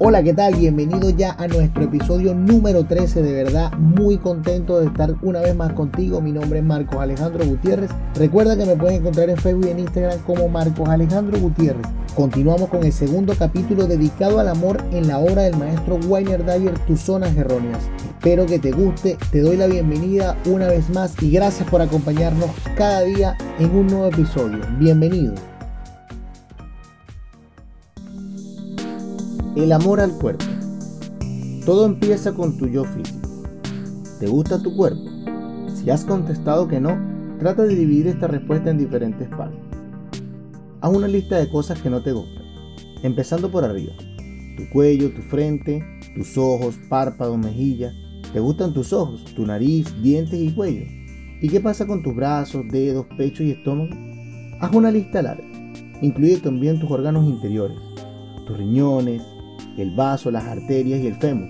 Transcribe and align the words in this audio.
Hola, 0.00 0.22
¿qué 0.22 0.32
tal? 0.32 0.54
Bienvenido 0.54 1.10
ya 1.10 1.32
a 1.40 1.48
nuestro 1.48 1.82
episodio 1.82 2.32
número 2.32 2.84
13. 2.84 3.20
De 3.20 3.32
verdad, 3.32 3.72
muy 3.78 4.16
contento 4.16 4.78
de 4.78 4.86
estar 4.86 5.16
una 5.22 5.40
vez 5.40 5.56
más 5.56 5.72
contigo. 5.72 6.20
Mi 6.20 6.30
nombre 6.30 6.60
es 6.60 6.64
Marcos 6.64 7.00
Alejandro 7.00 7.44
Gutiérrez. 7.44 7.90
Recuerda 8.14 8.56
que 8.56 8.64
me 8.64 8.76
puedes 8.76 9.00
encontrar 9.00 9.28
en 9.28 9.36
Facebook 9.36 9.66
y 9.66 9.70
en 9.70 9.80
Instagram 9.80 10.20
como 10.20 10.48
Marcos 10.48 10.88
Alejandro 10.88 11.40
Gutiérrez. 11.40 11.84
Continuamos 12.14 12.68
con 12.68 12.84
el 12.84 12.92
segundo 12.92 13.34
capítulo 13.36 13.88
dedicado 13.88 14.38
al 14.38 14.46
amor 14.46 14.84
en 14.92 15.08
la 15.08 15.18
obra 15.18 15.42
del 15.42 15.56
maestro 15.56 15.96
Weiner 16.06 16.44
Dyer, 16.44 16.78
Tus 16.86 17.00
Zonas 17.00 17.36
Erróneas. 17.36 17.80
Espero 18.04 18.46
que 18.46 18.60
te 18.60 18.70
guste, 18.70 19.18
te 19.32 19.40
doy 19.40 19.56
la 19.56 19.66
bienvenida 19.66 20.36
una 20.46 20.68
vez 20.68 20.88
más 20.90 21.20
y 21.20 21.32
gracias 21.32 21.68
por 21.68 21.82
acompañarnos 21.82 22.50
cada 22.76 23.00
día 23.00 23.36
en 23.58 23.74
un 23.74 23.88
nuevo 23.88 24.06
episodio. 24.06 24.60
Bienvenido. 24.78 25.34
El 29.58 29.72
amor 29.72 29.98
al 29.98 30.12
cuerpo. 30.12 30.44
Todo 31.66 31.84
empieza 31.84 32.32
con 32.32 32.56
tu 32.56 32.68
yo 32.68 32.84
físico. 32.84 33.28
¿Te 34.20 34.28
gusta 34.28 34.62
tu 34.62 34.76
cuerpo? 34.76 35.02
Si 35.74 35.90
has 35.90 36.04
contestado 36.04 36.68
que 36.68 36.78
no, 36.78 36.96
trata 37.40 37.64
de 37.64 37.74
dividir 37.74 38.06
esta 38.06 38.28
respuesta 38.28 38.70
en 38.70 38.78
diferentes 38.78 39.26
partes. 39.30 39.58
Haz 40.80 40.94
una 40.94 41.08
lista 41.08 41.38
de 41.38 41.50
cosas 41.50 41.82
que 41.82 41.90
no 41.90 42.00
te 42.04 42.12
gustan, 42.12 42.44
empezando 43.02 43.50
por 43.50 43.64
arriba. 43.64 43.94
Tu 44.56 44.70
cuello, 44.72 45.12
tu 45.12 45.22
frente, 45.22 45.84
tus 46.14 46.38
ojos, 46.38 46.76
párpados, 46.88 47.36
mejillas. 47.36 47.92
¿Te 48.32 48.38
gustan 48.38 48.72
tus 48.72 48.92
ojos, 48.92 49.24
tu 49.34 49.44
nariz, 49.44 49.92
dientes 50.00 50.38
y 50.38 50.52
cuello? 50.52 50.84
¿Y 51.42 51.48
qué 51.48 51.58
pasa 51.58 51.84
con 51.84 52.04
tus 52.04 52.14
brazos, 52.14 52.64
dedos, 52.70 53.06
pecho 53.16 53.42
y 53.42 53.50
estómago? 53.50 53.90
Haz 54.60 54.72
una 54.72 54.92
lista 54.92 55.20
larga. 55.20 55.42
Incluye 56.00 56.36
también 56.36 56.78
tus 56.78 56.88
órganos 56.92 57.26
interiores, 57.26 57.76
tus 58.46 58.56
riñones, 58.56 59.20
el 59.76 59.94
vaso, 59.94 60.30
las 60.30 60.44
arterias 60.44 61.00
y 61.00 61.06
el 61.06 61.16
fémur. 61.16 61.48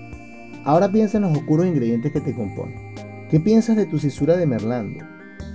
Ahora 0.65 0.91
piensa 0.91 1.17
en 1.17 1.23
los 1.23 1.37
oscuros 1.37 1.65
ingredientes 1.65 2.11
que 2.11 2.21
te 2.21 2.35
componen. 2.35 2.95
¿Qué 3.29 3.39
piensas 3.39 3.75
de 3.75 3.85
tu 3.85 3.97
cisura 3.99 4.35
de 4.37 4.45
Merlando, 4.45 5.05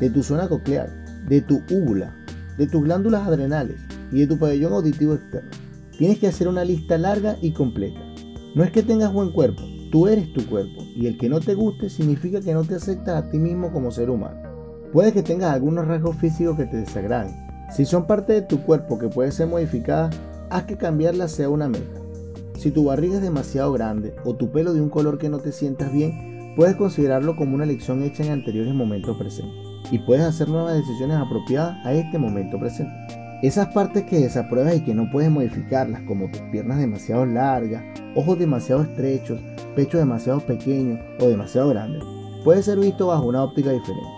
de 0.00 0.11
tu 0.11 0.22
zona 0.22 0.48
coclear, 0.48 0.88
de 1.28 1.41
tu 1.41 1.61
úvula, 1.70 2.16
de 2.56 2.66
tus 2.66 2.83
glándulas 2.83 3.27
adrenales 3.27 3.80
y 4.12 4.20
de 4.20 4.27
tu 4.27 4.38
pabellón 4.38 4.72
auditivo 4.72 5.14
externo? 5.14 5.50
Tienes 5.98 6.19
que 6.19 6.28
hacer 6.28 6.48
una 6.48 6.64
lista 6.64 6.98
larga 6.98 7.36
y 7.41 7.52
completa. 7.52 8.00
No 8.55 8.64
es 8.64 8.70
que 8.70 8.83
tengas 8.83 9.12
buen 9.12 9.33
cuerpo, 9.33 9.62
tú 9.91 10.08
eres 10.08 10.33
tu 10.33 10.46
cuerpo 10.46 10.84
y 10.96 11.06
el 11.06 11.18
que 11.18 11.28
no 11.28 11.41
te 11.41 11.55
guste 11.55 11.91
significa 11.91 12.41
que 12.41 12.55
no 12.55 12.64
te 12.64 12.77
aceptas 12.77 13.24
a 13.24 13.30
ti 13.30 13.39
mismo 13.39 13.72
como 13.72 13.91
ser 13.91 14.11
humano. 14.11 14.41
Puede 14.92 15.12
que 15.12 15.22
tengas 15.22 15.52
algunos 15.52 15.86
rasgos 15.86 16.16
físicos 16.16 16.56
que 16.56 16.66
te 16.66 16.77
desagraden. 16.77 17.34
Si 17.74 17.84
son 17.84 18.06
parte 18.06 18.33
de 18.33 18.42
tu 18.42 18.62
cuerpo 18.62 18.98
que 18.98 19.08
puede 19.08 19.33
ser 19.33 19.48
modificada, 19.48 20.11
haz 20.50 20.64
que 20.64 20.77
cambiarla 20.77 21.27
sea 21.27 21.48
una 21.48 21.68
meta. 21.68 22.03
Si 22.58 22.70
tu 22.70 22.84
barriga 22.84 23.16
es 23.16 23.22
demasiado 23.22 23.72
grande 23.72 24.14
o 24.24 24.34
tu 24.34 24.50
pelo 24.50 24.72
de 24.72 24.80
un 24.80 24.88
color 24.88 25.19
que 25.19 25.28
no 25.28 25.38
te 25.38 25.52
sientas 25.52 25.92
bien, 25.92 26.55
puedes 26.56 26.77
considerarlo 26.77 27.36
como 27.36 27.55
una 27.55 27.64
elección 27.64 28.02
hecha 28.02 28.24
en 28.24 28.33
anteriores 28.33 28.74
momentos 28.74 29.16
presentes 29.16 29.74
y 29.91 29.98
puedes 29.98 30.24
hacer 30.24 30.48
nuevas 30.48 30.74
decisiones 30.74 31.16
apropiadas 31.19 31.84
a 31.84 31.92
este 31.92 32.19
momento 32.19 32.58
presente. 32.58 32.92
Esas 33.42 33.69
partes 33.74 34.05
que 34.05 34.20
desapruebas 34.20 34.77
y 34.77 34.84
que 34.84 34.94
no 34.94 35.11
puedes 35.11 35.30
modificarlas, 35.30 36.02
como 36.02 36.30
tus 36.30 36.41
piernas 36.52 36.78
demasiado 36.78 37.27
largas, 37.27 37.83
ojos 38.14 38.38
demasiado 38.38 38.83
estrechos, 38.83 39.39
pecho 39.77 39.98
demasiado 39.98 40.41
pequeño 40.41 40.98
o 41.20 41.28
demasiado 41.28 41.68
grande, 41.68 41.98
puede 42.42 42.62
ser 42.62 42.78
visto 42.78 43.08
bajo 43.08 43.27
una 43.27 43.42
óptica 43.42 43.70
diferente. 43.70 44.08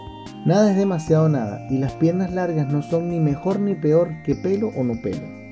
Nada 0.44 0.70
es 0.70 0.76
demasiado 0.76 1.28
nada 1.28 1.66
y 1.70 1.78
las 1.78 1.92
piernas 1.92 2.32
largas 2.32 2.72
no 2.72 2.82
son 2.82 3.08
ni 3.08 3.18
mejor 3.18 3.58
ni 3.58 3.74
peor 3.74 4.10
que 4.24 4.36
pelo 4.36 4.68
o 4.76 4.84
no 4.84 4.94
pelo. 5.02 5.45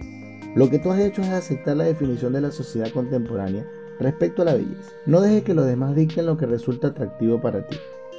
Lo 0.54 0.70
que 0.70 0.78
tú 0.78 0.92
has 0.92 1.00
hecho 1.00 1.20
es 1.20 1.30
aceptar 1.30 1.76
la 1.76 1.84
definición 1.84 2.32
de 2.32 2.40
la 2.40 2.52
sociedad 2.52 2.88
contemporánea 2.92 3.66
respecto 3.98 4.42
a 4.42 4.44
la 4.44 4.54
belleza. 4.54 4.92
No 5.04 5.20
dejes 5.20 5.42
que 5.42 5.52
los 5.52 5.66
demás 5.66 5.96
dicten 5.96 6.26
lo 6.26 6.36
que 6.36 6.46
resulta 6.46 6.88
atractivo 6.88 7.40
para 7.40 7.66
ti. 7.66 7.76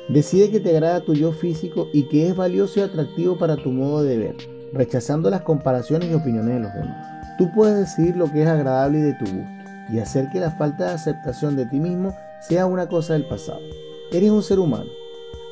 Decide 0.10 0.52
que 0.52 0.60
te 0.60 0.72
agrada 0.72 1.06
tu 1.06 1.14
yo 1.14 1.32
físico 1.32 1.88
y 1.94 2.10
que 2.10 2.28
es 2.28 2.36
valioso 2.36 2.82
y 2.82 2.84
atractivo 2.84 3.38
para 3.38 3.56
tu 3.56 3.72
modo 3.72 4.04
de 4.04 4.18
ver, 4.18 4.36
rechazando 4.74 5.30
las 5.30 5.44
comparaciones 5.44 6.12
y 6.12 6.14
opiniones 6.14 6.56
de 6.56 6.60
los 6.60 6.74
demás. 6.74 7.08
Tú 7.38 7.50
puedes 7.56 7.78
decidir 7.78 8.18
lo 8.18 8.30
que 8.30 8.42
es 8.42 8.48
agradable 8.48 9.00
y 9.00 9.04
de 9.04 9.14
tu 9.14 9.26
gusto, 9.26 9.94
y 9.94 10.00
hacer 10.00 10.28
que 10.34 10.42
la 10.42 10.52
falta 10.52 10.88
de 10.88 10.92
aceptación 10.92 11.56
de 11.56 11.66
ti 11.68 11.80
mismo 11.80 12.14
sea 12.42 12.66
una 12.66 12.90
cosa 12.90 13.14
del 13.14 13.28
pasado. 13.28 13.62
Eres 14.12 14.30
un 14.30 14.44
ser 14.44 14.60
humano. 14.60 14.92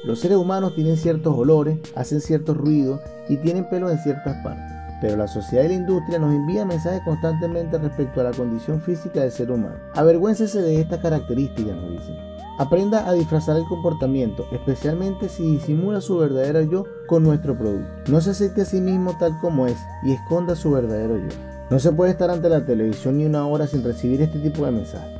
Los 0.03 0.19
seres 0.19 0.37
humanos 0.37 0.75
tienen 0.75 0.97
ciertos 0.97 1.33
olores, 1.33 1.79
hacen 1.95 2.19
ciertos 2.19 2.57
ruidos 2.57 2.99
y 3.29 3.37
tienen 3.37 3.69
pelo 3.69 3.89
en 3.89 3.97
ciertas 3.99 4.35
partes 4.43 4.72
pero 5.03 5.17
la 5.17 5.27
sociedad 5.27 5.65
y 5.65 5.67
la 5.67 5.73
industria 5.73 6.17
nos 6.17 6.33
envía 6.33 6.63
mensajes 6.63 7.01
constantemente 7.01 7.77
respecto 7.77 8.21
a 8.21 8.23
la 8.23 8.31
condición 8.31 8.79
física 8.79 9.19
del 9.19 9.33
ser 9.33 9.51
humano. 9.51 9.75
Avergüéncese 9.95 10.61
de 10.61 10.79
estas 10.79 11.01
características, 11.01 11.75
nos 11.75 11.91
dicen. 11.91 12.15
Aprenda 12.57 13.09
a 13.09 13.11
disfrazar 13.11 13.57
el 13.57 13.65
comportamiento, 13.65 14.47
especialmente 14.53 15.27
si 15.27 15.43
disimula 15.43 15.99
su 15.99 16.19
verdadero 16.19 16.61
yo 16.61 16.85
con 17.07 17.21
nuestro 17.21 17.57
producto. 17.57 18.09
No 18.09 18.21
se 18.21 18.29
acepte 18.29 18.61
a 18.61 18.65
sí 18.65 18.79
mismo 18.79 19.17
tal 19.17 19.37
como 19.41 19.67
es 19.67 19.75
y 20.03 20.13
esconda 20.13 20.55
su 20.55 20.71
verdadero 20.71 21.17
yo. 21.17 21.35
No 21.69 21.79
se 21.79 21.91
puede 21.91 22.11
estar 22.11 22.29
ante 22.29 22.47
la 22.47 22.65
televisión 22.65 23.17
ni 23.17 23.25
una 23.25 23.45
hora 23.45 23.67
sin 23.67 23.83
recibir 23.83 24.21
este 24.21 24.39
tipo 24.39 24.63
de 24.63 24.71
mensajes. 24.71 25.19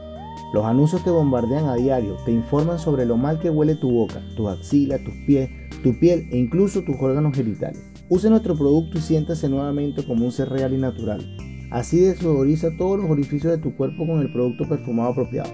Los 0.54 0.64
anuncios 0.64 1.04
te 1.04 1.10
bombardean 1.10 1.66
a 1.66 1.76
diario, 1.76 2.16
te 2.24 2.32
informan 2.32 2.80
sobre 2.80 3.06
lo 3.06 3.18
mal 3.18 3.38
que 3.38 3.50
huele 3.50 3.76
tu 3.76 3.92
boca, 3.92 4.22
tus 4.38 4.48
axilas, 4.48 5.04
tus 5.04 5.14
pies, 5.28 5.50
tu 5.84 6.00
piel 6.00 6.30
e 6.32 6.38
incluso 6.38 6.84
tus 6.84 6.96
órganos 7.02 7.36
genitales. 7.36 7.93
Use 8.14 8.30
nuestro 8.30 8.56
producto 8.56 9.00
y 9.00 9.02
siéntase 9.02 9.50
nuevamente 9.50 10.06
como 10.06 10.24
un 10.26 10.32
ser 10.32 10.48
real 10.50 10.72
y 10.72 10.78
natural. 10.78 11.26
Así 11.72 12.00
desodoriza 12.00 12.68
todos 12.78 13.00
los 13.00 13.10
orificios 13.10 13.52
de 13.52 13.58
tu 13.58 13.76
cuerpo 13.76 14.06
con 14.06 14.20
el 14.20 14.32
producto 14.32 14.70
perfumado 14.70 15.10
apropiado. 15.10 15.50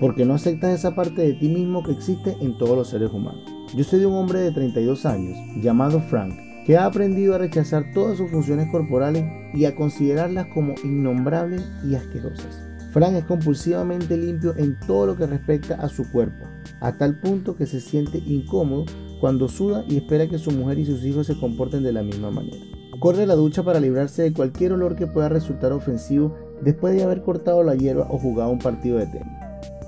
Porque 0.00 0.24
no 0.24 0.34
aceptas 0.34 0.72
esa 0.76 0.96
parte 0.96 1.22
de 1.22 1.34
ti 1.34 1.48
mismo 1.48 1.84
que 1.84 1.92
existe 1.92 2.36
en 2.40 2.58
todos 2.58 2.76
los 2.76 2.88
seres 2.88 3.12
humanos. 3.12 3.44
Yo 3.76 3.84
soy 3.84 4.00
de 4.00 4.06
un 4.06 4.14
hombre 4.14 4.40
de 4.40 4.50
32 4.50 5.06
años, 5.06 5.38
llamado 5.62 6.00
Frank, 6.00 6.34
que 6.66 6.76
ha 6.76 6.84
aprendido 6.84 7.36
a 7.36 7.38
rechazar 7.38 7.92
todas 7.94 8.18
sus 8.18 8.28
funciones 8.28 8.68
corporales 8.72 9.24
y 9.54 9.66
a 9.66 9.76
considerarlas 9.76 10.48
como 10.52 10.74
innombrables 10.82 11.62
y 11.88 11.94
asquerosas. 11.94 12.60
Frank 12.90 13.14
es 13.14 13.24
compulsivamente 13.24 14.16
limpio 14.16 14.56
en 14.56 14.76
todo 14.80 15.06
lo 15.06 15.16
que 15.16 15.28
respecta 15.28 15.76
a 15.76 15.88
su 15.88 16.10
cuerpo, 16.10 16.44
a 16.80 16.90
tal 16.98 17.20
punto 17.20 17.54
que 17.54 17.66
se 17.66 17.80
siente 17.80 18.18
incómodo 18.18 18.86
cuando 19.20 19.48
suda 19.48 19.84
y 19.88 19.96
espera 19.96 20.28
que 20.28 20.38
su 20.38 20.50
mujer 20.50 20.78
y 20.78 20.86
sus 20.86 21.04
hijos 21.04 21.26
se 21.26 21.38
comporten 21.38 21.82
de 21.82 21.92
la 21.92 22.02
misma 22.02 22.30
manera. 22.30 22.64
Corre 22.98 23.26
la 23.26 23.34
ducha 23.34 23.62
para 23.62 23.80
librarse 23.80 24.22
de 24.22 24.32
cualquier 24.32 24.72
olor 24.72 24.96
que 24.96 25.06
pueda 25.06 25.28
resultar 25.28 25.72
ofensivo 25.72 26.34
después 26.62 26.94
de 26.94 27.02
haber 27.02 27.22
cortado 27.22 27.62
la 27.62 27.74
hierba 27.74 28.06
o 28.10 28.18
jugado 28.18 28.50
un 28.50 28.58
partido 28.58 28.98
de 28.98 29.06
tenis. 29.06 29.32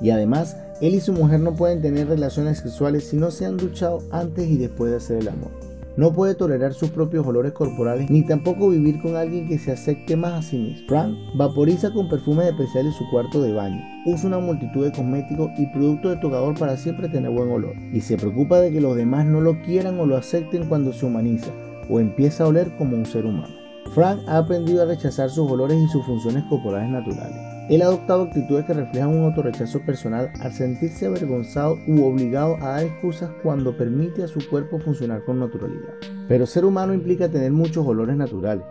Y 0.00 0.10
además, 0.10 0.56
él 0.80 0.94
y 0.94 1.00
su 1.00 1.12
mujer 1.12 1.40
no 1.40 1.54
pueden 1.54 1.80
tener 1.80 2.08
relaciones 2.08 2.58
sexuales 2.58 3.04
si 3.04 3.16
no 3.16 3.30
se 3.30 3.46
han 3.46 3.56
duchado 3.56 4.00
antes 4.10 4.48
y 4.48 4.56
después 4.56 4.90
de 4.90 4.96
hacer 4.96 5.18
el 5.18 5.28
amor. 5.28 5.61
No 5.94 6.10
puede 6.14 6.34
tolerar 6.34 6.72
sus 6.72 6.88
propios 6.88 7.26
olores 7.26 7.52
corporales 7.52 8.08
ni 8.08 8.22
tampoco 8.22 8.70
vivir 8.70 9.00
con 9.02 9.14
alguien 9.14 9.46
que 9.46 9.58
se 9.58 9.72
acepte 9.72 10.16
más 10.16 10.32
a 10.32 10.42
sí 10.42 10.58
mismo. 10.58 10.88
Frank 10.88 11.14
vaporiza 11.34 11.92
con 11.92 12.08
perfumes 12.08 12.46
especiales 12.46 12.94
su 12.94 13.04
cuarto 13.10 13.42
de 13.42 13.52
baño, 13.52 13.82
usa 14.06 14.28
una 14.28 14.38
multitud 14.38 14.84
de 14.84 14.92
cosméticos 14.92 15.50
y 15.58 15.66
productos 15.66 16.12
de 16.12 16.20
tocador 16.22 16.58
para 16.58 16.78
siempre 16.78 17.10
tener 17.10 17.30
buen 17.30 17.50
olor, 17.50 17.74
y 17.92 18.00
se 18.00 18.16
preocupa 18.16 18.60
de 18.60 18.72
que 18.72 18.80
los 18.80 18.96
demás 18.96 19.26
no 19.26 19.42
lo 19.42 19.60
quieran 19.60 20.00
o 20.00 20.06
lo 20.06 20.16
acepten 20.16 20.66
cuando 20.66 20.94
se 20.94 21.04
humaniza 21.04 21.52
o 21.90 22.00
empieza 22.00 22.44
a 22.44 22.48
oler 22.48 22.74
como 22.78 22.96
un 22.96 23.04
ser 23.04 23.26
humano. 23.26 23.54
Frank 23.94 24.20
ha 24.26 24.38
aprendido 24.38 24.82
a 24.82 24.86
rechazar 24.86 25.28
sus 25.28 25.50
olores 25.50 25.76
y 25.78 25.88
sus 25.88 26.06
funciones 26.06 26.44
corporales 26.44 26.90
naturales. 26.90 27.51
Él 27.68 27.82
ha 27.82 27.86
adoptado 27.86 28.24
actitudes 28.24 28.64
que 28.64 28.74
reflejan 28.74 29.10
un 29.10 29.24
autorrechazo 29.24 29.80
personal 29.80 30.30
al 30.40 30.52
sentirse 30.52 31.06
avergonzado 31.06 31.78
u 31.86 32.04
obligado 32.04 32.56
a 32.56 32.70
dar 32.70 32.84
excusas 32.84 33.30
cuando 33.42 33.76
permite 33.76 34.24
a 34.24 34.28
su 34.28 34.40
cuerpo 34.50 34.78
funcionar 34.80 35.24
con 35.24 35.38
naturalidad. 35.38 35.94
Pero 36.28 36.46
ser 36.46 36.64
humano 36.64 36.92
implica 36.92 37.28
tener 37.28 37.52
muchos 37.52 37.86
olores 37.86 38.16
naturales, 38.16 38.64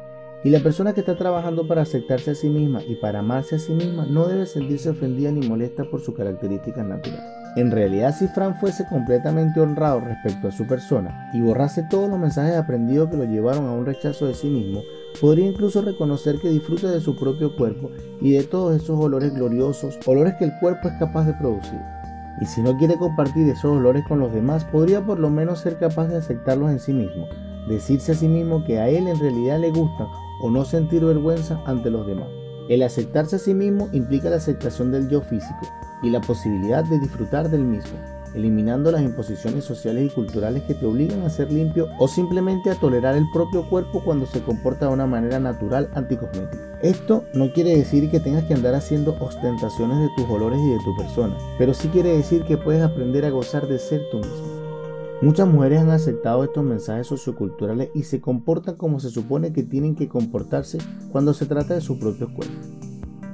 y 0.43 0.49
la 0.49 0.59
persona 0.59 0.93
que 0.93 1.01
está 1.01 1.17
trabajando 1.17 1.67
para 1.67 1.83
aceptarse 1.83 2.31
a 2.31 2.35
sí 2.35 2.49
misma 2.49 2.81
y 2.83 2.95
para 2.95 3.19
amarse 3.19 3.55
a 3.55 3.59
sí 3.59 3.73
misma 3.73 4.07
no 4.07 4.27
debe 4.27 4.45
sentirse 4.45 4.89
ofendida 4.89 5.31
ni 5.31 5.47
molesta 5.47 5.89
por 5.89 6.01
sus 6.01 6.15
características 6.15 6.85
naturales. 6.85 7.40
En 7.57 7.69
realidad, 7.69 8.15
si 8.15 8.27
Fran 8.27 8.55
fuese 8.55 8.85
completamente 8.85 9.59
honrado 9.59 9.99
respecto 9.99 10.47
a 10.47 10.51
su 10.51 10.65
persona 10.65 11.29
y 11.33 11.41
borrase 11.41 11.83
todos 11.83 12.09
los 12.09 12.17
mensajes 12.17 12.55
aprendidos 12.55 13.09
que 13.09 13.17
lo 13.17 13.25
llevaron 13.25 13.65
a 13.65 13.73
un 13.73 13.85
rechazo 13.85 14.25
de 14.25 14.33
sí 14.33 14.47
mismo, 14.47 14.83
podría 15.19 15.47
incluso 15.47 15.81
reconocer 15.81 16.37
que 16.39 16.49
disfruta 16.49 16.89
de 16.89 17.01
su 17.01 17.17
propio 17.17 17.53
cuerpo 17.57 17.91
y 18.21 18.31
de 18.31 18.43
todos 18.43 18.81
esos 18.81 18.97
olores 18.97 19.33
gloriosos, 19.33 19.99
olores 20.05 20.35
que 20.35 20.45
el 20.45 20.57
cuerpo 20.61 20.87
es 20.87 20.93
capaz 20.97 21.25
de 21.25 21.33
producir. 21.33 21.79
Y 22.39 22.45
si 22.45 22.61
no 22.61 22.77
quiere 22.77 22.95
compartir 22.95 23.49
esos 23.49 23.77
olores 23.77 24.05
con 24.07 24.19
los 24.19 24.33
demás, 24.33 24.63
podría 24.63 25.05
por 25.05 25.19
lo 25.19 25.29
menos 25.29 25.59
ser 25.59 25.77
capaz 25.77 26.07
de 26.07 26.17
aceptarlos 26.17 26.71
en 26.71 26.79
sí 26.79 26.93
mismo, 26.93 27.27
decirse 27.67 28.13
a 28.13 28.15
sí 28.15 28.29
mismo 28.29 28.63
que 28.63 28.79
a 28.79 28.87
él 28.87 29.07
en 29.07 29.19
realidad 29.19 29.59
le 29.59 29.71
gustan 29.71 30.07
o 30.41 30.49
no 30.49 30.63
sentir 30.63 31.03
vergüenza 31.03 31.59
ante 31.65 31.91
los 31.91 32.07
demás. 32.07 32.29
El 32.69 32.83
aceptarse 32.83 33.35
a 33.35 33.39
sí 33.39 33.53
mismo 33.53 33.89
implica 33.91 34.29
la 34.29 34.37
aceptación 34.37 34.91
del 34.91 35.09
yo 35.09 35.21
físico 35.21 35.67
y 36.03 36.09
la 36.09 36.21
posibilidad 36.21 36.83
de 36.83 36.99
disfrutar 36.99 37.49
del 37.49 37.63
mismo. 37.63 37.97
eliminando 38.33 38.91
las 38.91 39.01
imposiciones 39.01 39.65
sociales 39.65 40.05
y 40.05 40.09
culturales 40.09 40.63
que 40.63 40.73
te 40.73 40.85
obligan 40.85 41.21
a 41.23 41.29
ser 41.29 41.51
limpio 41.51 41.89
o 41.99 42.07
simplemente 42.07 42.69
a 42.69 42.75
tolerar 42.75 43.15
el 43.15 43.29
propio 43.33 43.67
cuerpo 43.69 44.01
cuando 44.03 44.25
se 44.25 44.41
comporta 44.41 44.87
de 44.87 44.93
una 44.93 45.05
manera 45.05 45.39
natural 45.39 45.89
anticosmética. 45.93 46.79
Esto 46.81 47.25
no 47.33 47.51
quiere 47.51 47.75
decir 47.75 48.09
que 48.09 48.19
tengas 48.19 48.45
que 48.45 48.53
andar 48.53 48.73
haciendo 48.73 49.17
ostentaciones 49.19 49.99
de 49.99 50.09
tus 50.15 50.29
olores 50.29 50.59
y 50.59 50.69
de 50.69 50.79
tu 50.79 50.95
persona, 50.95 51.37
pero 51.57 51.73
sí 51.73 51.89
quiere 51.89 52.15
decir 52.15 52.43
que 52.43 52.57
puedes 52.57 52.81
aprender 52.81 53.25
a 53.25 53.29
gozar 53.29 53.67
de 53.67 53.79
ser 53.79 54.01
tú 54.11 54.19
mismo. 54.19 54.60
Muchas 55.21 55.47
mujeres 55.47 55.81
han 55.81 55.91
aceptado 55.91 56.43
estos 56.43 56.63
mensajes 56.63 57.05
socioculturales 57.05 57.89
y 57.93 58.03
se 58.03 58.19
comportan 58.19 58.75
como 58.75 58.99
se 58.99 59.11
supone 59.11 59.53
que 59.53 59.61
tienen 59.61 59.95
que 59.95 60.07
comportarse 60.07 60.79
cuando 61.11 61.35
se 61.35 61.45
trata 61.45 61.75
de 61.75 61.81
su 61.81 61.99
propio 61.99 62.33
cuerpo. 62.33 62.55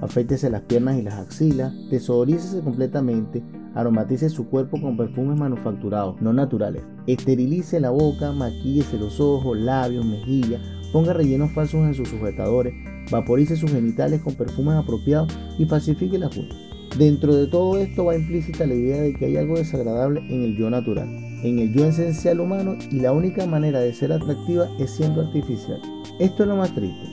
Afeítese 0.01 0.49
las 0.49 0.63
piernas 0.63 0.97
y 0.97 1.01
las 1.01 1.13
axilas, 1.13 1.73
desodorícese 1.89 2.59
completamente, 2.59 3.41
aromatice 3.73 4.29
su 4.29 4.49
cuerpo 4.49 4.81
con 4.81 4.97
perfumes 4.97 5.39
manufacturados, 5.39 6.21
no 6.21 6.33
naturales. 6.33 6.83
Esterilice 7.07 7.79
la 7.79 7.91
boca, 7.91 8.33
maquíllese 8.33 8.99
los 8.99 9.21
ojos, 9.21 9.57
labios, 9.57 10.05
mejillas, 10.05 10.61
ponga 10.91 11.13
rellenos 11.13 11.51
falsos 11.51 11.85
en 11.85 11.93
sus 11.93 12.09
sujetadores, 12.09 12.73
vaporice 13.09 13.55
sus 13.55 13.71
genitales 13.71 14.21
con 14.21 14.35
perfumes 14.35 14.75
apropiados 14.75 15.33
y 15.57 15.65
falsifique 15.65 16.19
las 16.19 16.35
uñas. 16.35 16.66
Dentro 16.97 17.35
de 17.35 17.45
todo 17.45 17.77
esto 17.77 18.05
va 18.05 18.15
implícita 18.15 18.65
la 18.65 18.73
idea 18.73 18.99
de 18.99 19.13
que 19.13 19.25
hay 19.25 19.37
algo 19.37 19.55
desagradable 19.57 20.19
en 20.29 20.41
el 20.41 20.57
yo 20.57 20.67
natural, 20.71 21.07
en 21.43 21.59
el 21.59 21.71
yo 21.71 21.85
esencial 21.85 22.39
humano 22.39 22.75
y 22.89 22.99
la 23.01 23.11
única 23.11 23.45
manera 23.45 23.79
de 23.81 23.93
ser 23.93 24.11
atractiva 24.11 24.67
es 24.79 24.89
siendo 24.95 25.21
artificial. 25.21 25.79
Esto 26.19 26.41
es 26.41 26.49
lo 26.49 26.55
más 26.55 26.73
triste. 26.73 27.05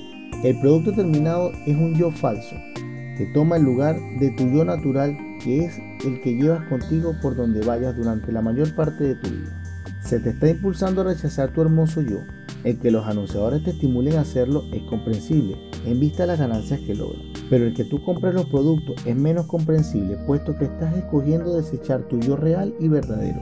El 0.42 0.58
producto 0.60 0.92
terminado 0.92 1.52
es 1.66 1.76
un 1.76 1.94
yo 1.98 2.10
falso, 2.10 2.56
que 3.18 3.28
toma 3.34 3.56
el 3.56 3.64
lugar 3.64 3.96
de 4.20 4.30
tu 4.30 4.48
yo 4.48 4.64
natural, 4.64 5.18
que 5.42 5.66
es 5.66 5.78
el 6.06 6.18
que 6.22 6.34
llevas 6.34 6.66
contigo 6.70 7.14
por 7.20 7.36
donde 7.36 7.60
vayas 7.60 7.94
durante 7.94 8.32
la 8.32 8.40
mayor 8.40 8.74
parte 8.74 9.04
de 9.04 9.16
tu 9.16 9.28
vida. 9.28 9.62
Se 10.00 10.18
te 10.18 10.30
está 10.30 10.48
impulsando 10.48 11.02
a 11.02 11.04
rechazar 11.04 11.52
tu 11.52 11.60
hermoso 11.60 12.00
yo. 12.00 12.20
El 12.64 12.78
que 12.78 12.90
los 12.90 13.06
anunciadores 13.06 13.62
te 13.62 13.72
estimulen 13.72 14.16
a 14.16 14.22
hacerlo 14.22 14.64
es 14.72 14.82
comprensible, 14.84 15.56
en 15.84 16.00
vista 16.00 16.22
de 16.22 16.28
las 16.28 16.38
ganancias 16.38 16.80
que 16.80 16.94
logran. 16.94 17.33
Pero 17.50 17.66
el 17.66 17.74
que 17.74 17.84
tú 17.84 18.02
compres 18.02 18.34
los 18.34 18.46
productos 18.46 18.96
es 19.06 19.16
menos 19.16 19.46
comprensible, 19.46 20.16
puesto 20.26 20.56
que 20.56 20.64
estás 20.64 20.96
escogiendo 20.96 21.56
desechar 21.56 22.02
tu 22.02 22.18
yo 22.20 22.36
real 22.36 22.74
y 22.80 22.88
verdadero. 22.88 23.40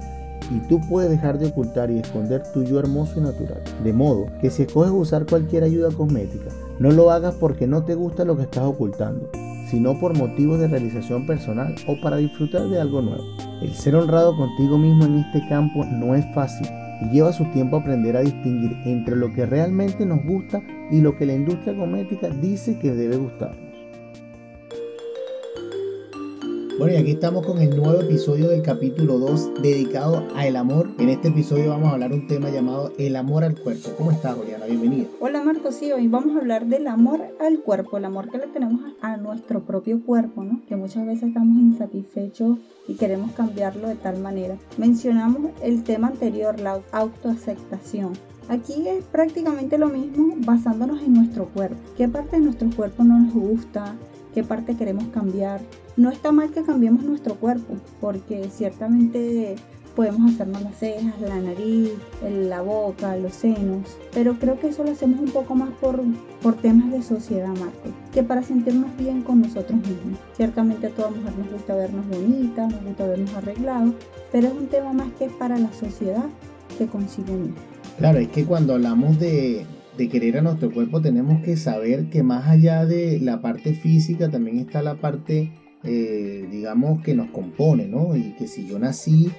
Y 0.51 0.59
tú 0.69 0.81
puedes 0.89 1.11
dejar 1.11 1.39
de 1.39 1.47
ocultar 1.47 1.91
y 1.91 1.99
esconder 1.99 2.43
tu 2.53 2.65
yo 2.65 2.81
hermoso 2.81 3.19
y 3.19 3.23
natural. 3.23 3.63
De 3.85 3.93
modo 3.93 4.27
que 4.41 4.51
si 4.51 4.63
escoges 4.63 4.93
usar 4.93 5.25
cualquier 5.27 5.63
ayuda 5.63 5.91
cosmética, 5.91 6.51
no 6.79 6.91
lo 6.91 7.11
hagas 7.11 7.35
porque 7.37 7.67
no 7.67 7.85
te 7.85 7.95
gusta 7.95 8.25
lo 8.25 8.37
que 8.37 8.43
estás 8.43 8.65
ocultando, 8.65 9.31
sino 9.71 9.99
por 10.01 10.17
motivos 10.17 10.59
de 10.59 10.69
realización 10.69 11.27
personal 11.27 11.75
o 11.87 12.01
para 12.03 12.17
disfrutar 12.17 12.69
de 12.69 12.81
algo 12.81 13.01
nuevo. 13.03 13.25
El 13.63 13.73
ser 13.73 13.95
honrado 13.95 14.37
contigo 14.37 14.79
mismo 14.79 15.05
en 15.05 15.19
este 15.19 15.47
campo 15.49 15.85
no 15.85 16.15
es 16.15 16.25
fácil 16.35 16.67
y 17.03 17.11
lleva 17.15 17.33
su 17.33 17.45
tiempo 17.53 17.77
aprender 17.77 18.17
a 18.17 18.23
distinguir 18.23 18.77
entre 18.85 19.17
lo 19.17 19.33
que 19.33 19.47
realmente 19.47 20.05
nos 20.05 20.25
gusta 20.25 20.61
y 20.91 21.01
lo 21.01 21.17
que 21.17 21.27
la 21.27 21.35
industria 21.35 21.77
cosmética 21.77 22.29
dice 22.29 22.79
que 22.79 22.93
debe 22.93 23.17
gustarnos. 23.17 23.72
Bueno, 26.79 26.95
y 26.95 26.97
aquí 26.97 27.11
estamos 27.13 27.47
con 27.47 27.59
el 27.59 27.77
nuevo 27.77 28.01
episodio 28.01 28.49
del 28.49 28.63
capítulo 28.63 29.19
2 29.19 29.63
dedicado 29.63 30.27
a 30.35 30.47
el 30.47 30.57
amor. 30.57 30.89
En 30.99 31.11
este 31.11 31.29
episodio 31.29 31.69
vamos 31.69 31.91
a 31.91 31.93
hablar 31.93 32.13
un 32.13 32.27
tema 32.27 32.49
llamado 32.49 32.93
el 32.99 33.15
amor 33.17 33.45
al 33.45 33.59
cuerpo. 33.59 33.91
¿Cómo 33.99 34.11
estás, 34.11 34.37
Oriana? 34.39 34.65
Bienvenida. 34.65 35.07
Hola, 35.21 35.43
Marcos. 35.43 35.75
Sí, 35.75 35.93
hoy 35.93 36.09
vamos 36.09 36.35
a 36.35 36.41
hablar 36.41 36.67
del 36.67 36.87
amor 36.87 37.21
al 37.41 37.61
cuerpo, 37.61 37.99
el 37.99 38.07
amor 38.07 38.31
que 38.31 38.39
le 38.39 38.47
tenemos 38.47 38.81
a 39.03 39.19
nuestro 39.19 39.61
propio 39.61 40.03
cuerpo, 40.03 40.45
¿no? 40.45 40.63
Que 40.67 40.77
muchas 40.77 41.07
veces 41.07 41.29
estamos 41.29 41.57
insatisfechos 41.61 42.59
y 42.89 42.95
queremos 42.95 43.33
cambiarlo 43.33 43.89
de 43.89 43.97
tal 43.97 44.19
manera. 44.19 44.57
Mencionamos 44.79 45.53
el 45.63 45.85
tema 45.85 46.09
anterior, 46.09 46.59
la 46.59 46.81
autoaceptación. 46.91 48.13
Aquí 48.49 48.89
es 48.89 49.05
prácticamente 49.05 49.79
lo 49.79 49.89
mismo 49.89 50.35
basándonos 50.39 51.03
en 51.03 51.15
nuestro 51.15 51.47
cuerpo. 51.47 51.77
¿Qué 51.97 52.09
parte 52.09 52.37
de 52.37 52.43
nuestro 52.43 52.71
cuerpo 52.71 53.05
no 53.05 53.19
nos 53.19 53.35
gusta? 53.35 53.95
¿Qué 54.35 54.43
parte 54.43 54.77
queremos 54.77 55.05
cambiar? 55.09 55.61
No 55.97 56.11
está 56.11 56.33
mal 56.33 56.51
que 56.51 56.63
cambiemos 56.63 57.05
nuestro 57.05 57.35
cuerpo, 57.35 57.75
porque 58.01 58.49
ciertamente 58.51 59.57
podemos 59.95 60.33
hacernos 60.33 60.63
las 60.63 60.79
cejas, 60.79 61.21
la 61.21 61.39
nariz, 61.39 61.91
la 62.23 62.63
boca, 62.63 63.15
los 63.17 63.35
senos, 63.35 63.97
pero 64.15 64.39
creo 64.39 64.59
que 64.59 64.69
eso 64.69 64.85
lo 64.85 64.93
hacemos 64.93 65.21
un 65.21 65.31
poco 65.31 65.55
más 65.55 65.71
por, 65.81 66.01
por 66.43 66.55
temas 66.55 66.91
de 66.91 67.03
sociedad, 67.03 67.49
Marco, 67.49 67.91
que 68.13 68.23
para 68.23 68.43
sentirnos 68.43 68.97
bien 68.97 69.23
con 69.23 69.43
nosotros 69.43 69.79
mismos. 69.81 70.19
Ciertamente 70.35 70.87
a 70.87 70.91
toda 70.91 71.11
mujer 71.11 71.35
nos 71.37 71.53
gusta 71.53 71.75
vernos 71.75 72.09
bonitas, 72.09 72.73
nos 72.73 72.85
gusta 72.85 73.07
vernos 73.07 73.35
arreglados, 73.35 73.95
pero 74.31 74.49
es 74.49 74.55
un 74.55 74.69
tema 74.69 74.93
más 74.93 75.13
que 75.19 75.29
para 75.29 75.59
la 75.59 75.73
sociedad 75.73 76.25
que 76.79 76.87
consigo 76.87 77.35
mismo. 77.35 77.57
Claro, 77.99 78.19
es 78.19 78.29
que 78.29 78.47
cuando 78.47 78.75
hablamos 78.75 79.19
de, 79.19 79.67
de 79.97 80.09
querer 80.09 80.39
a 80.39 80.43
nuestro 80.43 80.71
cuerpo 80.71 81.01
tenemos 81.01 81.43
que 81.43 81.57
saber 81.57 82.09
que 82.09 82.23
más 82.23 82.49
allá 82.49 82.87
de 82.87 83.21
la 83.21 83.41
parte 83.41 83.75
física 83.75 84.31
también 84.31 84.59
está 84.59 84.83
la 84.83 84.95
parte 84.95 85.51
eh, 85.85 86.47
digamos, 86.49 87.03
que 87.03 87.15
nos 87.15 87.31
compone, 87.31 87.89
¿no? 87.89 88.15
Y 88.17 88.35
que 88.39 88.47
si 88.47 88.69
yo 88.69 88.79
nací 88.79 89.33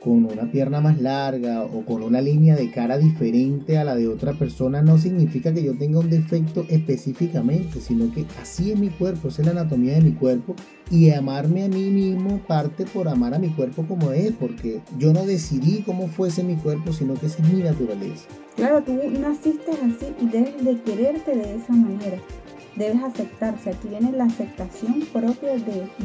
con 0.00 0.24
una 0.24 0.50
pierna 0.50 0.80
más 0.80 1.00
larga 1.00 1.62
o 1.62 1.84
con 1.84 2.02
una 2.02 2.22
línea 2.22 2.56
de 2.56 2.70
cara 2.70 2.96
diferente 2.96 3.76
a 3.76 3.84
la 3.84 3.94
de 3.94 4.08
otra 4.08 4.32
persona 4.32 4.80
no 4.80 4.96
significa 4.96 5.52
que 5.52 5.62
yo 5.62 5.76
tenga 5.76 5.98
un 5.98 6.08
defecto 6.08 6.64
específicamente, 6.68 7.80
sino 7.80 8.10
que 8.12 8.24
así 8.40 8.72
es 8.72 8.78
mi 8.78 8.88
cuerpo, 8.88 9.28
es 9.28 9.38
la 9.40 9.50
anatomía 9.50 9.94
de 9.94 10.00
mi 10.00 10.12
cuerpo 10.12 10.56
y 10.90 11.10
amarme 11.10 11.64
a 11.64 11.68
mí 11.68 11.90
mismo 11.90 12.38
parte 12.48 12.86
por 12.86 13.08
amar 13.08 13.34
a 13.34 13.38
mi 13.38 13.50
cuerpo 13.50 13.84
como 13.86 14.12
es, 14.12 14.32
porque 14.32 14.80
yo 14.98 15.12
no 15.12 15.26
decidí 15.26 15.82
cómo 15.82 16.08
fuese 16.08 16.42
mi 16.42 16.56
cuerpo, 16.56 16.92
sino 16.92 17.14
que 17.14 17.26
esa 17.26 17.42
es 17.42 17.52
mi 17.52 17.62
naturaleza. 17.62 18.26
Claro, 18.56 18.82
tú 18.82 18.98
naciste 19.20 19.70
así 19.70 20.14
y 20.20 20.26
debes 20.26 20.64
de 20.64 20.80
quererte 20.80 21.36
de 21.36 21.56
esa 21.56 21.72
manera 21.72 22.18
debes 22.80 23.02
aceptarse. 23.02 23.70
Aquí 23.70 23.88
viene 23.88 24.10
la 24.12 24.24
aceptación 24.24 25.02
propia 25.12 25.50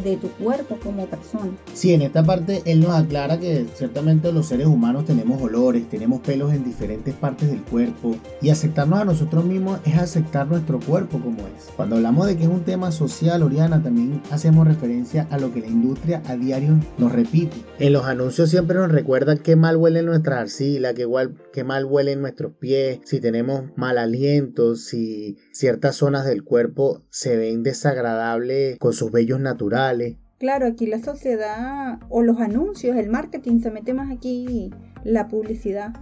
de, 0.04 0.18
tu 0.18 0.28
cuerpo 0.32 0.78
como 0.84 1.06
persona. 1.08 1.52
Sí, 1.74 1.94
en 1.94 2.02
esta 2.02 2.24
parte 2.24 2.62
él 2.66 2.82
nos 2.82 2.92
aclara 2.92 3.40
que 3.40 3.66
ciertamente 3.76 4.32
los 4.32 4.48
seres 4.48 4.68
humanos 4.68 5.06
tenemos 5.06 5.42
olores, 5.42 5.90
tenemos 5.90 6.20
pelos 6.22 6.54
en 6.54 6.64
diferentes 6.64 7.14
partes 7.16 7.50
del 7.50 7.62
cuerpo 7.62 8.16
y 8.42 8.50
aceptarnos 8.50 9.00
a 9.00 9.06
nosotros 9.06 9.46
mismos 9.46 9.80
es 9.86 9.98
aceptar 9.98 10.48
nuestro 10.48 10.80
cuerpo 10.80 11.20
como 11.20 11.40
es. 11.48 11.70
Cuando 11.76 11.96
hablamos 11.96 12.28
de 12.28 12.36
que 12.36 12.44
es 12.44 12.50
un 12.50 12.64
tema 12.64 12.92
social, 12.92 13.42
Oriana, 13.42 13.82
también 13.82 14.22
hacemos 14.30 14.68
referencia 14.68 15.28
a 15.32 15.38
lo 15.38 15.54
que 15.54 15.62
la 15.62 15.68
industria 15.68 16.22
a 16.28 16.36
diario 16.36 16.78
nos 16.98 17.12
repite. 17.12 17.56
En 17.80 17.94
los 17.94 18.06
anuncios 18.06 18.50
siempre 18.50 18.78
nos 18.78 18.92
recuerdan 18.92 19.38
qué 19.38 19.56
mal 19.56 19.78
huele 19.78 20.04
nuestra 20.04 20.42
arcila, 20.42 20.94
qué, 20.94 21.08
qué 21.54 21.64
mal 21.64 21.86
huelen 21.86 22.22
nuestros 22.22 22.54
pies, 22.54 23.00
si 23.06 23.22
tenemos 23.22 23.64
mal 23.78 23.98
aliento, 23.98 24.76
si 24.76 25.38
ciertas 25.52 25.96
zonas 25.96 26.26
del 26.26 26.44
cuerpo 26.44 26.65
se 27.10 27.38
ven 27.38 27.64
desagradables 27.64 28.78
con 28.80 28.94
sus 28.94 29.12
vellos 29.12 29.40
naturales. 29.40 30.16
Claro, 30.38 30.68
aquí 30.68 30.86
la 30.86 31.00
sociedad 31.00 32.00
o 32.10 32.22
los 32.22 32.40
anuncios, 32.40 32.98
el 32.98 33.10
marketing, 33.10 33.62
se 33.62 33.72
mete 33.72 33.94
más 33.94 34.12
aquí 34.12 34.72
la 35.04 35.28
publicidad, 35.28 35.94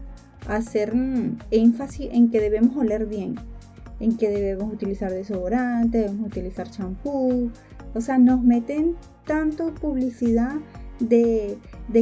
hacer 0.47 0.93
énfasis 1.51 2.09
en 2.11 2.31
que 2.31 2.39
debemos 2.39 2.75
oler 2.75 3.05
bien, 3.05 3.35
en 3.99 4.17
que 4.17 4.29
debemos 4.29 4.73
utilizar 4.73 5.11
desodorante, 5.11 5.99
debemos 5.99 6.27
utilizar 6.27 6.69
champú, 6.69 7.51
o 7.93 8.01
sea, 8.01 8.17
nos 8.17 8.41
meten 8.41 8.95
tanto 9.25 9.73
publicidad 9.73 10.55
de, 11.09 11.57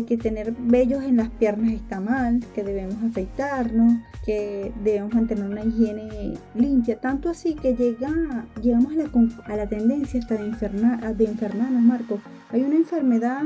que 0.06 0.18
tener 0.18 0.54
vellos 0.58 1.04
en 1.04 1.18
las 1.18 1.30
piernas 1.30 1.74
está 1.74 2.00
mal, 2.00 2.44
que 2.54 2.64
debemos 2.64 2.98
afeitarnos, 3.04 3.94
que 4.26 4.72
debemos 4.84 5.14
mantener 5.14 5.46
una 5.46 5.64
higiene 5.64 6.34
limpia, 6.56 7.00
tanto 7.00 7.30
así 7.30 7.56
que 7.56 7.76
llega, 7.76 8.46
llegamos 8.62 8.94
a 8.94 8.96
la, 8.96 9.10
a 9.46 9.58
la 9.58 9.68
tendencia 9.68 10.20
hasta 10.20 10.36
de, 10.36 10.46
enfermar, 10.46 11.16
de 11.16 11.26
enfermarnos, 11.26 11.82
Marco. 11.82 12.20
Hay 12.50 12.62
una 12.62 12.76
enfermedad 12.76 13.44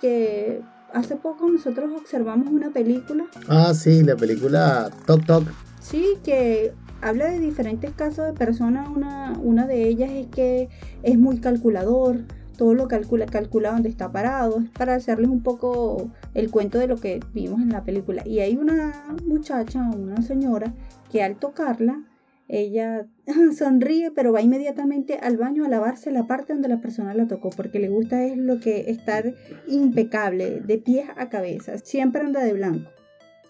que 0.00 0.62
hace 0.92 1.16
poco 1.16 1.48
nosotros 1.48 1.90
observamos 1.96 2.48
una 2.48 2.70
película. 2.70 3.24
Ah, 3.48 3.74
sí, 3.74 4.02
la 4.02 4.16
película 4.16 4.90
Tok 5.06 5.26
Tok. 5.26 5.44
Sí, 5.80 6.04
que 6.24 6.72
habla 7.02 7.26
de 7.26 7.38
diferentes 7.38 7.92
casos 7.92 8.26
de 8.26 8.32
personas. 8.32 8.88
Una, 8.88 9.32
una 9.42 9.66
de 9.66 9.86
ellas 9.88 10.10
es 10.10 10.26
que 10.28 10.70
es 11.02 11.18
muy 11.18 11.38
calculador, 11.38 12.20
todo 12.56 12.74
lo 12.74 12.88
calcula, 12.88 13.26
calcula 13.26 13.72
dónde 13.72 13.88
está 13.88 14.10
parado, 14.10 14.60
es 14.60 14.70
para 14.70 14.94
hacerles 14.94 15.30
un 15.30 15.42
poco 15.42 16.10
el 16.34 16.50
cuento 16.50 16.78
de 16.78 16.86
lo 16.86 16.96
que 16.96 17.20
vimos 17.32 17.60
en 17.60 17.70
la 17.70 17.84
película. 17.84 18.22
Y 18.26 18.40
hay 18.40 18.56
una 18.56 19.16
muchacha, 19.24 19.82
una 19.90 20.22
señora, 20.22 20.74
que 21.10 21.22
al 21.22 21.36
tocarla, 21.36 22.04
ella 22.48 23.06
sonríe, 23.58 24.10
pero 24.10 24.32
va 24.32 24.42
inmediatamente 24.42 25.18
al 25.18 25.36
baño 25.36 25.64
a 25.64 25.68
lavarse 25.68 26.10
la 26.10 26.26
parte 26.26 26.52
donde 26.52 26.68
la 26.68 26.80
persona 26.80 27.14
la 27.14 27.26
tocó, 27.26 27.50
porque 27.50 27.78
le 27.78 27.88
gusta 27.88 28.24
es 28.24 28.36
lo 28.36 28.60
que 28.60 28.90
estar 28.90 29.34
impecable, 29.66 30.60
de 30.60 30.78
pies 30.78 31.06
a 31.16 31.28
cabeza, 31.28 31.78
siempre 31.78 32.22
anda 32.22 32.42
de 32.42 32.52
blanco. 32.52 32.90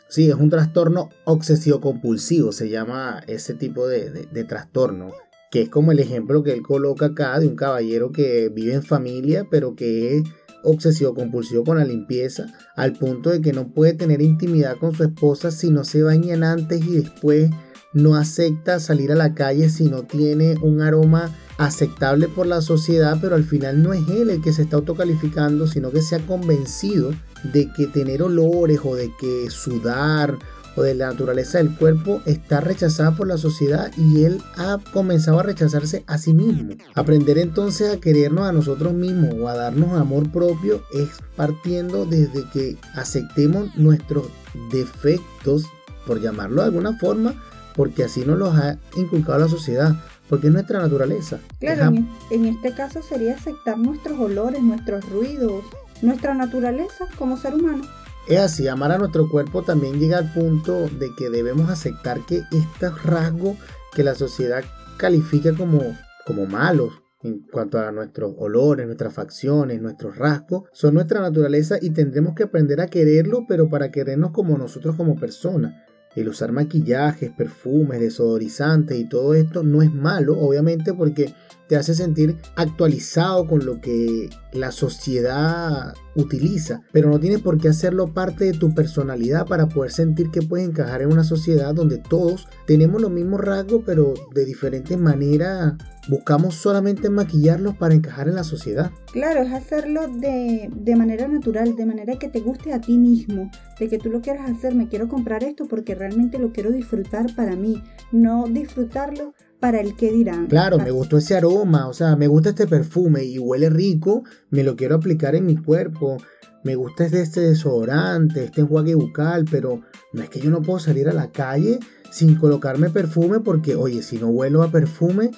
Sí, 0.08 0.28
es 0.28 0.34
un 0.34 0.50
trastorno 0.50 1.08
obsesivo 1.24 1.80
compulsivo, 1.80 2.52
se 2.52 2.68
llama 2.68 3.22
ese 3.26 3.54
tipo 3.54 3.86
de, 3.88 4.10
de 4.10 4.44
trastorno 4.44 5.12
que 5.54 5.62
es 5.62 5.68
como 5.68 5.92
el 5.92 6.00
ejemplo 6.00 6.42
que 6.42 6.52
él 6.52 6.62
coloca 6.62 7.06
acá 7.06 7.38
de 7.38 7.46
un 7.46 7.54
caballero 7.54 8.10
que 8.10 8.48
vive 8.48 8.74
en 8.74 8.82
familia, 8.82 9.46
pero 9.48 9.76
que 9.76 10.16
es 10.16 10.24
obsesivo 10.64 11.14
compulsivo 11.14 11.62
con 11.62 11.78
la 11.78 11.84
limpieza, 11.84 12.46
al 12.74 12.94
punto 12.94 13.30
de 13.30 13.40
que 13.40 13.52
no 13.52 13.68
puede 13.68 13.92
tener 13.92 14.20
intimidad 14.20 14.76
con 14.78 14.96
su 14.96 15.04
esposa 15.04 15.52
si 15.52 15.70
no 15.70 15.84
se 15.84 16.02
bañan 16.02 16.42
antes 16.42 16.84
y 16.84 16.96
después 16.96 17.52
no 17.92 18.16
acepta 18.16 18.80
salir 18.80 19.12
a 19.12 19.14
la 19.14 19.34
calle 19.34 19.70
si 19.70 19.84
no 19.84 20.02
tiene 20.02 20.56
un 20.60 20.82
aroma 20.82 21.32
aceptable 21.56 22.26
por 22.26 22.48
la 22.48 22.60
sociedad, 22.60 23.18
pero 23.20 23.36
al 23.36 23.44
final 23.44 23.80
no 23.80 23.92
es 23.92 24.08
él 24.08 24.30
el 24.30 24.42
que 24.42 24.52
se 24.52 24.62
está 24.62 24.74
autocalificando, 24.74 25.68
sino 25.68 25.92
que 25.92 26.02
se 26.02 26.16
ha 26.16 26.26
convencido 26.26 27.12
de 27.44 27.72
que 27.76 27.86
tener 27.86 28.24
olores 28.24 28.80
o 28.82 28.96
de 28.96 29.12
que 29.20 29.48
sudar 29.50 30.36
o 30.76 30.82
de 30.82 30.94
la 30.94 31.08
naturaleza 31.08 31.58
del 31.58 31.74
cuerpo 31.74 32.22
está 32.26 32.60
rechazada 32.60 33.12
por 33.12 33.26
la 33.26 33.38
sociedad 33.38 33.90
y 33.96 34.24
él 34.24 34.42
ha 34.56 34.78
comenzado 34.92 35.40
a 35.40 35.42
rechazarse 35.42 36.04
a 36.06 36.18
sí 36.18 36.32
mismo. 36.34 36.74
Aprender 36.94 37.38
entonces 37.38 37.92
a 37.92 38.00
querernos 38.00 38.46
a 38.46 38.52
nosotros 38.52 38.92
mismos 38.92 39.34
o 39.40 39.48
a 39.48 39.54
darnos 39.54 39.98
amor 39.98 40.30
propio 40.30 40.82
es 40.92 41.08
partiendo 41.36 42.06
desde 42.06 42.48
que 42.50 42.76
aceptemos 42.94 43.76
nuestros 43.76 44.28
defectos, 44.70 45.64
por 46.06 46.20
llamarlo 46.20 46.60
de 46.60 46.68
alguna 46.68 46.98
forma, 46.98 47.34
porque 47.74 48.04
así 48.04 48.24
nos 48.24 48.38
los 48.38 48.54
ha 48.56 48.78
inculcado 48.96 49.38
la 49.38 49.48
sociedad, 49.48 49.94
porque 50.28 50.48
es 50.48 50.52
nuestra 50.52 50.80
naturaleza. 50.80 51.38
Claro, 51.60 51.92
en, 52.30 52.44
este 52.44 52.72
caso 52.74 53.02
sería 53.02 53.34
aceptar 53.34 53.78
nuestros 53.78 54.18
olores, 54.18 54.62
nuestros 54.62 55.08
ruidos, 55.10 55.64
nuestra 56.02 56.34
naturaleza 56.34 57.06
como 57.18 57.36
ser 57.36 57.54
humano. 57.54 57.84
Es 58.26 58.38
así, 58.38 58.68
amar 58.68 58.90
a 58.90 58.96
nuestro 58.96 59.28
cuerpo 59.28 59.62
también 59.62 60.00
llega 60.00 60.16
al 60.16 60.32
punto 60.32 60.88
de 60.88 61.14
que 61.14 61.28
debemos 61.28 61.68
aceptar 61.68 62.24
que 62.24 62.42
estos 62.52 63.02
rasgos 63.02 63.58
que 63.92 64.02
la 64.02 64.14
sociedad 64.14 64.64
califica 64.96 65.52
como, 65.52 65.94
como 66.24 66.46
malos, 66.46 67.02
en 67.22 67.46
cuanto 67.52 67.78
a 67.78 67.92
nuestros 67.92 68.34
olores, 68.38 68.86
nuestras 68.86 69.12
facciones, 69.12 69.82
nuestros 69.82 70.16
rasgos, 70.16 70.64
son 70.72 70.94
nuestra 70.94 71.20
naturaleza 71.20 71.76
y 71.80 71.90
tendremos 71.90 72.34
que 72.34 72.44
aprender 72.44 72.80
a 72.80 72.86
quererlo, 72.86 73.44
pero 73.46 73.68
para 73.68 73.90
querernos 73.90 74.30
como 74.30 74.56
nosotros 74.56 74.96
como 74.96 75.16
personas. 75.16 75.74
El 76.16 76.28
usar 76.28 76.50
maquillajes, 76.52 77.30
perfumes, 77.30 78.00
desodorizantes 78.00 78.98
y 78.98 79.06
todo 79.06 79.34
esto 79.34 79.62
no 79.62 79.82
es 79.82 79.92
malo, 79.92 80.38
obviamente, 80.38 80.94
porque 80.94 81.34
te 81.68 81.76
hace 81.76 81.94
sentir 81.94 82.36
actualizado 82.56 83.46
con 83.46 83.64
lo 83.64 83.80
que 83.80 84.28
la 84.52 84.70
sociedad 84.70 85.94
utiliza, 86.14 86.82
pero 86.92 87.10
no 87.10 87.18
tiene 87.18 87.38
por 87.38 87.58
qué 87.58 87.68
hacerlo 87.68 88.12
parte 88.12 88.44
de 88.44 88.52
tu 88.52 88.74
personalidad 88.74 89.46
para 89.46 89.66
poder 89.66 89.90
sentir 89.90 90.30
que 90.30 90.42
puedes 90.42 90.68
encajar 90.68 91.02
en 91.02 91.12
una 91.12 91.24
sociedad 91.24 91.74
donde 91.74 91.98
todos 91.98 92.48
tenemos 92.66 93.02
los 93.02 93.10
mismos 93.10 93.40
rasgos, 93.40 93.82
pero 93.84 94.14
de 94.32 94.44
diferentes 94.44 94.96
maneras 94.98 95.74
buscamos 96.08 96.54
solamente 96.54 97.10
maquillarlos 97.10 97.76
para 97.76 97.94
encajar 97.94 98.28
en 98.28 98.34
la 98.34 98.44
sociedad. 98.44 98.90
Claro, 99.12 99.40
es 99.40 99.52
hacerlo 99.52 100.06
de, 100.06 100.70
de, 100.72 100.96
manera 100.96 101.26
natural, 101.26 101.74
de 101.76 101.86
manera 101.86 102.16
que 102.18 102.28
te 102.28 102.40
guste 102.40 102.72
a 102.72 102.80
ti 102.80 102.98
mismo, 102.98 103.50
de 103.80 103.88
que 103.88 103.98
tú 103.98 104.10
lo 104.10 104.20
quieras 104.20 104.50
hacer, 104.50 104.74
me 104.74 104.88
quiero 104.88 105.08
comprar 105.08 105.42
esto 105.42 105.66
porque 105.66 105.94
realmente 105.94 106.38
lo 106.38 106.52
quiero 106.52 106.70
disfrutar 106.70 107.34
para 107.34 107.56
mí, 107.56 107.82
no 108.12 108.44
disfrutarlo 108.48 109.34
para 109.64 109.80
el 109.80 109.96
que 109.96 110.12
dirán. 110.12 110.46
Claro, 110.48 110.76
me 110.76 110.90
gustó 110.90 111.16
ese 111.16 111.38
aroma, 111.38 111.88
o 111.88 111.94
sea, 111.94 112.16
me 112.16 112.26
gusta 112.26 112.50
este 112.50 112.66
perfume 112.66 113.24
y 113.24 113.38
huele 113.38 113.70
rico, 113.70 114.22
me 114.50 114.62
lo 114.62 114.76
quiero 114.76 114.96
aplicar 114.96 115.34
en 115.34 115.46
mi 115.46 115.56
cuerpo. 115.56 116.18
Me 116.64 116.74
gusta 116.74 117.06
este 117.06 117.40
desodorante, 117.40 118.44
este 118.44 118.60
enjuague 118.60 118.94
bucal, 118.94 119.46
pero 119.50 119.80
no 120.12 120.22
es 120.22 120.28
que 120.28 120.38
yo 120.38 120.50
no 120.50 120.60
puedo 120.60 120.78
salir 120.78 121.08
a 121.08 121.14
la 121.14 121.30
calle 121.30 121.78
sin 122.10 122.34
colocarme 122.34 122.90
perfume 122.90 123.40
porque, 123.40 123.74
oye, 123.74 124.02
si 124.02 124.18
no 124.18 124.28
huelo 124.28 124.62
a 124.62 124.70
perfume, 124.70 125.30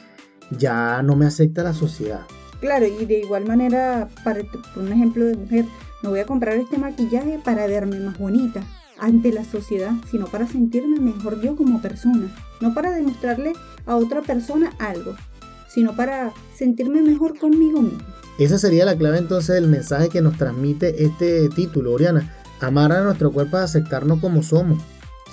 ya 0.59 1.04
no 1.04 1.14
me 1.14 1.26
acepta 1.26 1.62
la 1.62 1.73
sociedad. 1.73 2.23
Claro, 2.61 2.85
y 2.85 3.06
de 3.06 3.21
igual 3.21 3.47
manera, 3.47 4.09
para 4.25 4.40
un 4.75 4.92
ejemplo 4.92 5.25
de 5.25 5.37
mujer, 5.37 5.66
me 6.02 6.09
voy 6.09 6.18
a 6.18 6.26
comprar 6.26 6.56
este 6.56 6.78
maquillaje 6.78 7.40
para 7.45 7.68
verme 7.68 8.00
más 8.00 8.18
bonita 8.18 8.64
ante 8.98 9.32
la 9.32 9.44
sociedad, 9.44 9.92
sino 10.10 10.26
para 10.26 10.46
sentirme 10.46 10.98
mejor 11.00 11.40
yo 11.40 11.56
como 11.56 11.80
persona, 11.80 12.28
no 12.60 12.74
para 12.74 12.92
demostrarle 12.92 13.52
a 13.84 13.96
otra 13.96 14.22
persona 14.22 14.72
algo, 14.78 15.14
sino 15.68 15.94
para 15.94 16.32
sentirme 16.54 17.02
mejor 17.02 17.38
conmigo 17.38 17.82
mismo. 17.82 18.00
Esa 18.38 18.58
sería 18.58 18.84
la 18.84 18.96
clave 18.96 19.18
entonces 19.18 19.54
del 19.54 19.68
mensaje 19.68 20.10
que 20.10 20.20
nos 20.20 20.36
transmite 20.36 21.04
este 21.04 21.48
título, 21.48 21.92
Oriana. 21.92 22.34
Amar 22.60 22.92
a 22.92 23.02
nuestro 23.02 23.32
cuerpo 23.32 23.56
es 23.56 23.64
aceptarnos 23.64 24.20
como 24.20 24.42
somos. 24.42 24.82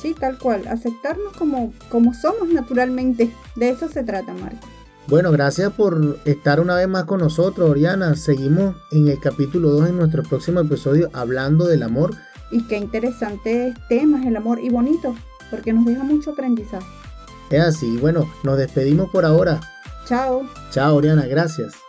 Sí, 0.01 0.15
tal 0.17 0.37
cual, 0.37 0.67
aceptarnos 0.67 1.33
como, 1.37 1.73
como 1.89 2.13
somos 2.13 2.49
naturalmente. 2.49 3.31
De 3.55 3.69
eso 3.69 3.89
se 3.89 4.03
trata, 4.03 4.33
Marco. 4.33 4.67
Bueno, 5.07 5.31
gracias 5.31 5.71
por 5.73 6.17
estar 6.23 6.61
una 6.61 6.75
vez 6.75 6.87
más 6.87 7.03
con 7.03 7.19
nosotros, 7.19 7.69
Oriana. 7.69 8.15
Seguimos 8.15 8.75
en 8.91 9.09
el 9.09 9.19
capítulo 9.19 9.69
2 9.71 9.89
en 9.89 9.97
nuestro 9.97 10.23
próximo 10.23 10.61
episodio 10.61 11.09
hablando 11.13 11.65
del 11.67 11.83
amor. 11.83 12.15
Y 12.53 12.61
qué 12.67 12.77
interesante 12.77 13.73
tema 13.89 14.21
es 14.21 14.27
el 14.27 14.37
amor 14.37 14.59
y 14.59 14.69
bonito, 14.69 15.15
porque 15.49 15.73
nos 15.73 15.85
deja 15.85 16.03
mucho 16.03 16.31
aprendizaje. 16.31 16.85
Es 17.49 17.61
así, 17.61 17.97
bueno, 17.97 18.31
nos 18.43 18.59
despedimos 18.59 19.09
por 19.09 19.25
ahora. 19.25 19.59
Chao. 20.05 20.43
Chao, 20.69 20.95
Oriana, 20.95 21.25
gracias. 21.25 21.82